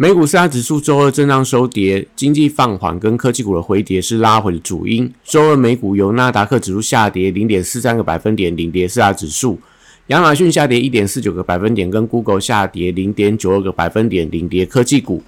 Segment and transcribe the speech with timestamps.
[0.00, 5.12] 美股四大指数周二震荡收跌，经济放缓跟科技股的回跌是拉回的主因。
[5.24, 9.58] 周二美股由纳达克指数下跌零点四三个百分点领跌四大指数，
[10.06, 15.20] 亚马逊下跌一点四九个百分点，跟 Google 下跌零点九二个百分点领跌科技股。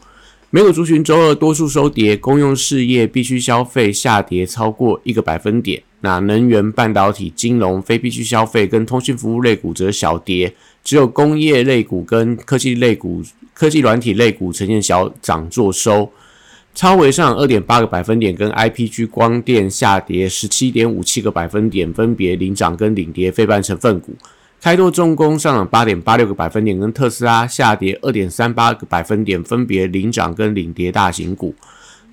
[0.51, 5.83] 美股族群周二多数收跌，公用事业、必需消费下跌超过一个百分点。
[6.03, 13.25] 那能源、半导体、金融、非必需消费跟通讯服务类股则小跌，只有工业类股跟科技类股。
[13.61, 16.11] 科技软体类股呈现小涨做收，
[16.75, 24.15] 超微上二点八个百分点，跟 IPG 光电下跌十七点五七个百分点，分别领涨跟领跌非半成分股。
[24.63, 31.55] 开拓重工上涨八点八六个百分点，跟特斯拉下跌二点三八个百分点，分别领涨跟领跌大型股。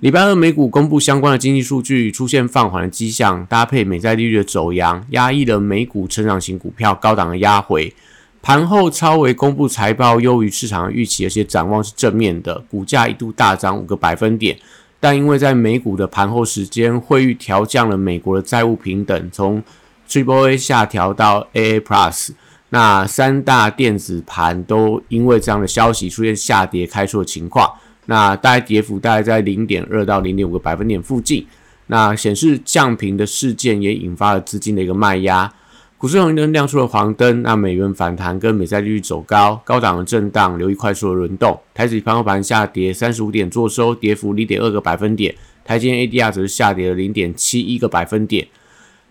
[0.00, 7.94] 礼拜二美股公布相关的经济数据，出现放缓的迹象，搭配美债利率的走扬，压抑了美股成长型股票高档的压回。
[8.40, 14.56] 盘后超微公布财报优于市场预期，而且展望是正面的，股价一度大涨五个百分点。
[15.00, 19.62] 但因为在美股的盘后时间，会议调降了美国的债务平等，从
[20.08, 22.30] Triple A 下调到 AA Plus，
[22.70, 27.70] 那三大电子盘都因为这样的消息出现下跌开出的情况，
[28.06, 31.46] 那大概跌幅大概在零点二到零点五个百分点附近。
[31.86, 35.52] 那显示降频的事件也引发了资金的一个卖压。
[35.98, 41.58] 股市红灯亮出了黄灯，那美元反弹跟美债利率走高，高档的震荡，留意快速的轮动。
[41.74, 45.34] 台指盘后盘下跌三十五点，做收跌幅零点二个百分点。
[45.64, 48.46] 台积 ADR 则是下跌了零点七一个百分点。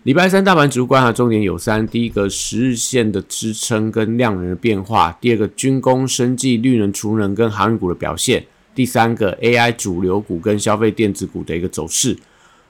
[0.04, 8.40] 礼拜三大盘指数观察重点有三：第一个十日线的支撑跟量能的变化；第二个军工、生技、绿能、储能跟航运股的表现；
[8.74, 12.16] 第三个 AI 主流股跟消费电子股的一个走势。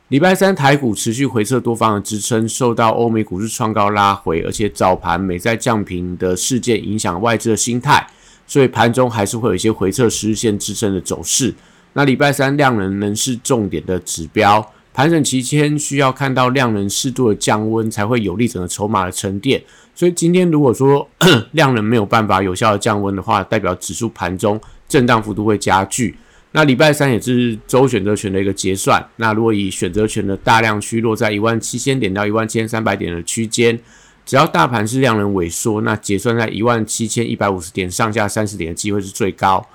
[0.08, 8.06] 礼拜三台股持续回测多方的支撑，受到欧美股市创高拉回，而且早盘美债降平的事件影响外资的心态，
[8.46, 11.54] 所以盘中还是会有一些回测实现支撑的走势。
[11.92, 19.62] 那礼拜三量能仍是重点的指标，盘整期间需要看到量能适度的降温，才会有利整个筹码的沉淀。
[19.94, 21.06] 所以今天如果说
[21.52, 24.58] 量能没有办法有效的降温的话，代表指数盘中
[24.88, 26.16] 震荡幅度会加剧。
[26.52, 29.06] 那礼拜三也是周选择权的一个结算。
[29.16, 33.78] 那如果以选择权的大量区落在一万七千点到一万七千三百点的区间，
[34.24, 39.66] 只要大盘是量能萎缩，那结算在一万七千一百五十点上下三十点的机会是最高。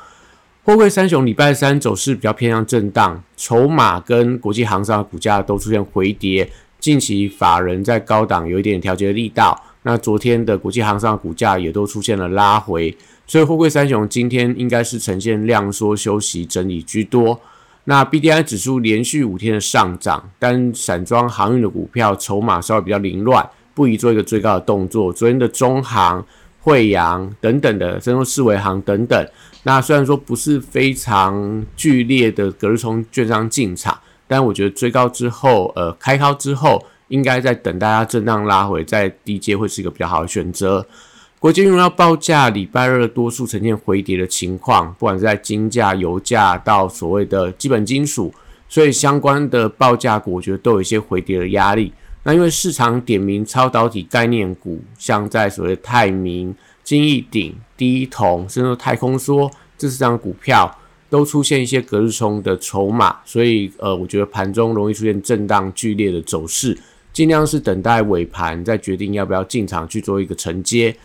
[0.64, 6.50] 货柜三雄礼拜三走势比较偏向震荡，筹码跟国际航商的股价都出现回跌。
[6.80, 9.62] 近期法人在高档有一点调节力道。
[9.84, 12.96] 那昨天的国际航商的股价也都出现了拉回。
[13.26, 17.40] 所以，货柜三雄今天应该是呈现量缩、休息、整理居多。
[17.86, 25.12] 那 B D I 指数连续五天的上涨，但散装航运的股票筹码稍微比较凌乱，不宜做一个最高的动作。
[25.12, 26.26] 昨天的中航、
[26.62, 29.28] 惠阳等等的，甚至四维航等等，
[29.64, 40.86] 那虽然说不是非常剧烈的隔日冲券商进场，但我觉得追高之后，呃，开高之后，应该在等大家震荡拉回，在低阶会是一个比较好的选择。
[41.44, 48.34] 国际原油报价礼拜二多数呈现回跌的情况，不管是在金价、油价到所谓的基本金属，
[48.70, 51.92] 所以相关的报价股，我觉得都有一些回跌的压力。
[52.24, 60.74] 那因为市场点名超导体概念股，像在所谓泰明、金益鼎、第一铜，甚至太空梭这四张股票
[61.10, 66.80] 都出现一些隔日冲的筹码，所以呃，我觉得盘中容易出现震荡剧烈的走势，
[67.12, 70.96] 尽量是等待尾盘再决定要不要进场去做一个承接。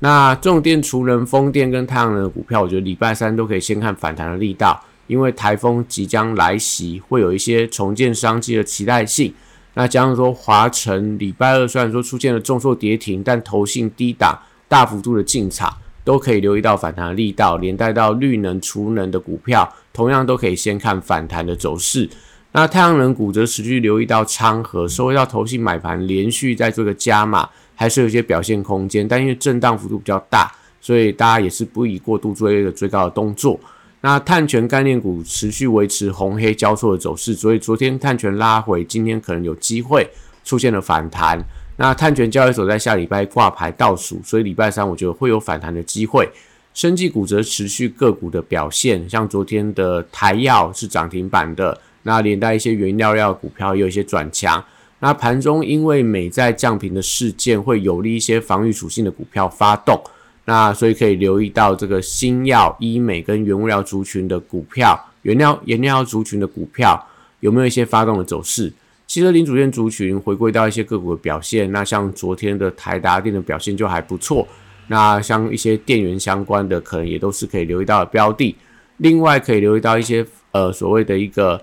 [0.00, 9.32] 那重电、储能、风电跟太阳能的股票，我觉得礼拜三都可以先看反弹的力道，因为台风即将来袭，会有一些重建商机的期待性。
[9.72, 14.38] 那加上说华晨礼拜二虽然说出现了重挫跌停，但投信低档
[14.68, 22.08] 大幅度的进场，都可以留意到反弹的力道，连带到绿能、储能的股票，同样都可以先看反弹的走势。
[22.52, 27.48] 那太阳能股则持续留意到昌河，收回到投信买盘，连续在做个加码。
[27.76, 30.50] 还是有一些表现空间，但因为震荡幅度比较大，
[30.80, 33.60] 所以大家也是不宜过度做一个追高的动作。
[34.00, 40.08] 那碳权概念股持续维持红黑交错的走势，所以昨天碳权拉回，今天可能有机会
[40.44, 41.40] 出现了反弹。
[41.76, 46.28] 那碳权交易所在下礼拜挂牌倒数，所以礼拜三我觉得会有反弹的机会。
[46.72, 54.62] 生技股则持续个股的表现，像昨天的台药是涨停板的，那连带一些原料料股票也有一些转强。
[55.00, 60.00] 那盘中因为美债降频的事件，会有利一些防御属性的股票发动，
[60.46, 67.06] 那所以可以留意到这个新药、医美跟原物料族群的股票，原料原料族群的股票
[67.40, 68.72] 有没有一些发动的走势？
[69.06, 74.48] 汽车零组件族群回归到一些个股的表现，那像昨天的台达电的表现就还不错。
[74.88, 78.56] 那像一些电源相关的，可能也都是可以留意到的标的。
[78.96, 81.60] 另外可以留意到一些呃所谓的一个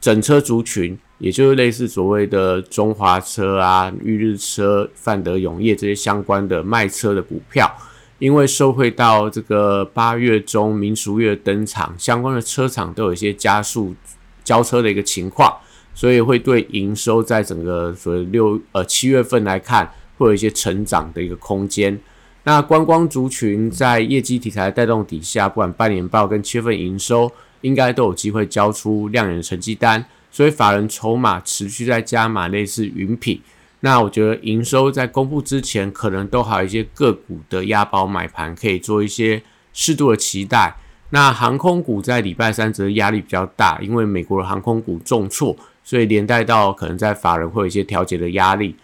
[0.00, 7.70] 整车族群，也就是类似所谓的中华车啊、裕日车、范德永业这些相关的卖车的股票，
[8.18, 13.94] 因为受惠到这个八月中民俗月登场，相关的车厂都有一些加速
[14.44, 15.50] 交车的一个情况，
[15.94, 21.98] 所以会对营收在整个所谓六呃七月份来看，会有一些成长的一个空间。
[22.44, 30.04] 那观光族群在业绩题材带动底下，不管半年报跟七月份营收，应该都有机会交出亮眼的成绩单。
[30.36, 33.40] 所以法人筹码持续在加码，类似云品。
[33.80, 39.42] 那我觉得营收在公布之前，可能都还有一些个股的押宝买盘，可以做一些
[39.72, 40.76] 适度的期待。
[41.08, 48.76] 那航空股在礼拜三则压力比较大，因为美国的航空股重挫，所以连带到可能在法人会有一些调节的压力。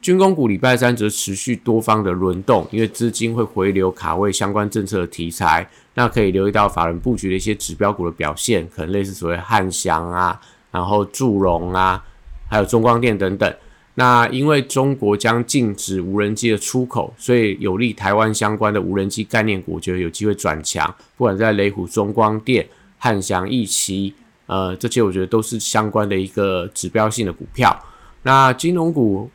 [0.00, 10.40] 军工股礼拜三则持续多方的轮动，因为资金会回流卡位相关政策的题材，那可以留意到法人布局的一些指标股的表现，可能类似所谓汉翔啊，
[10.70, 12.04] 然后祝融啊，
[12.48, 13.54] 还有中光电等等。
[13.94, 20.86] 那因为中国将禁止无人机的出口，所以有利台湾相关的无人机概念股，我觉得有机会转强。
[21.16, 22.66] 不管在雷虎、中光电、
[22.98, 24.14] 汉翔、易奇，
[24.46, 27.78] 呃，这些我觉得都是相关的一个指标性的股票。
[28.22, 29.30] 那金融股。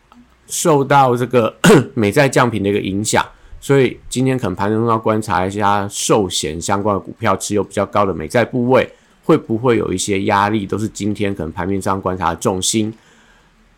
[0.48, 1.52] 受到这个
[1.96, 3.26] 美债降频的一个影响，
[3.60, 8.88] 所以今天可能盘中要观察一下寿险相关的股票持有比较高的美债部位
[9.26, 12.94] 会不会有一些压力，都是今天可能盘面上观察的重心。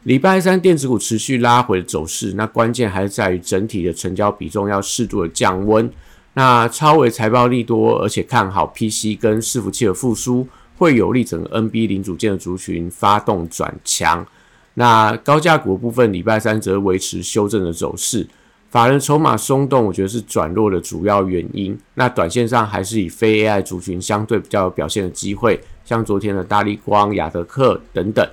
[0.03, 5.89] 礼拜三电子股持续拉回的走势，那关键还是在于整体的成交比重要适度的降温。
[6.33, 10.47] 那超微财报利多，而且看好 PC 跟伺服器的复苏，
[10.77, 14.25] 会有利整个 NB 零组件的族群发动转强。
[14.75, 18.27] 那高价股部分，礼拜三则维持修正的走势，
[18.69, 21.77] 法人筹码松动，我觉得是转弱的主要原因。
[21.93, 28.27] 那短线上还是以非 AI 族群相对比较有表现的机会，像昨天的大力光、亚德克等等。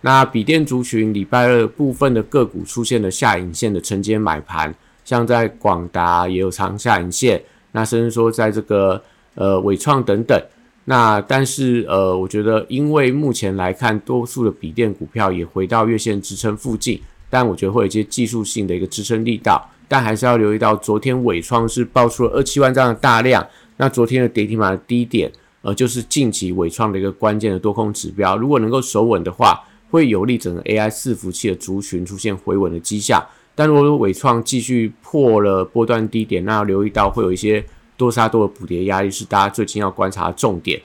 [0.00, 4.74] 那笔电族群礼拜二部分的个股出现了下影线的承接买盘，
[5.04, 7.42] 像在广达也有长下影线，
[7.72, 9.00] 那甚至说在这个
[9.34, 10.40] 呃伟创等等。
[10.84, 17.00] 那但是呃，我觉得因为目前来看，多数的笔电股票也回到月线支撑附近，
[17.30, 23.46] 但我觉得会有一些技术性的一个支撑力道，但还是要留意到昨天尾创是爆出了二七万张的大量，
[23.76, 25.30] 那昨天的跌停板的低点，
[25.62, 33.24] 呃，就是近期尾创的一个关键的多空指标，如果能够守稳的话，会有利整个 AI 伺服器的族群出现回稳的迹象，
[33.54, 37.64] 但如果尾创继续破了波段低点，那要留意到会有一些。
[37.98, 40.78] 多杀多的补跌压力是大家最近要观察的重点。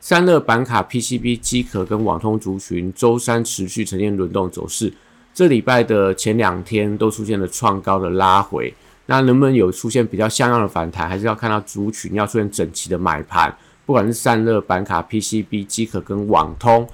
[0.00, 4.92] 散热板卡、PCB 机壳跟网通族群，周三持续呈现轮动走势。
[5.38, 8.74] 这礼拜的前两天都出现了创高的拉回，
[9.06, 13.56] 那能不能有出现比较像样的反弹，还是要看到族群要出现整齐的买盘。
[13.86, 16.84] 不管是散热板卡、PCB 机壳跟网通，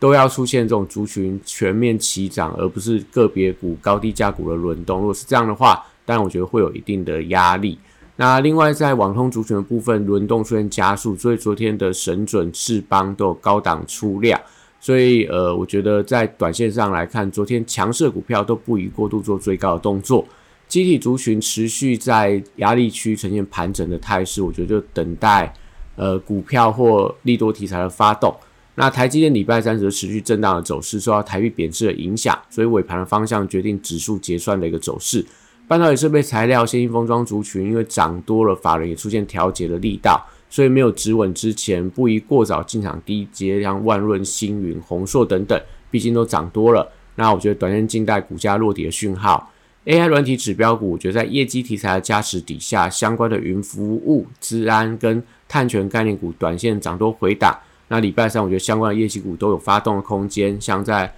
[0.00, 4.98] 都要出现这种族群全面齐涨，而不是个别股高低价股的轮动。
[4.98, 7.78] 如果是这样的话，当然我觉得会有一定的压力。
[8.16, 14.40] 那另外在网通族群的部分轮动出现加速，所以昨天的神准智邦都有高档出量，
[14.82, 20.26] 所以呃，我觉得在短线上来看，昨天强势股票都不宜过度做追高的动作。
[20.66, 25.54] 集体族群持续在压力区呈现盘整的态势，我觉得就等待
[25.94, 28.34] 呃股票或利多题材的发动。
[28.74, 35.24] 那台积电礼拜三则持续震荡的走势，受到台币贬值的影响，所以尾盘的方向决定指数结算的一个走势。
[35.68, 45.58] 半导体设备材料、先进封装族群，因为涨多了，法人也出现调节的力道，所以没有止稳之前，不宜过早进场低接，像万润、星云、宏硕等等，
[45.90, 46.86] 毕竟都涨多了。
[47.14, 49.50] 那我觉得短线静待股价落底的讯号。
[49.86, 57.58] AI 软体指标股，我觉得在业绩题材的加持底下，相关的云服务、资安跟碳权概念股，短线涨多回档。
[57.88, 61.10] 那礼拜三，我觉得相关的业绩股都有发动的空间，像在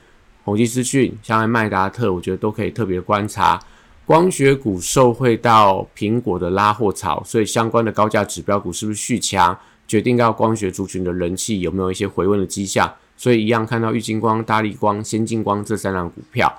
[0.45, 3.61] 宏基资讯、像在麦达特，我觉得都可以特别观察。
[4.07, 9.59] 光学股受惠到苹果的拉货潮，所以相关的高价指标股是不是续强，
[9.89, 12.93] 决定到光学族群的人气有没有一些回温的迹象。
[13.17, 16.53] 所以一样看到玉金光、大力光、先进光这三档股票。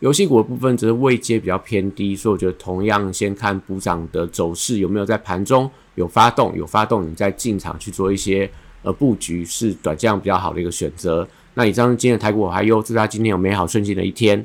[0.00, 8.50] 游戏股的部分则是位阶比较偏低，所以我觉得同样先看补涨的走势有没有在盘中有发动，有发动，你再进场去做一些
[8.82, 11.28] 呃布局，是短降比较好的一个选择。
[11.54, 14.44] 那以上是今天的台股我还有，祝大家今天有美好顺心的一天。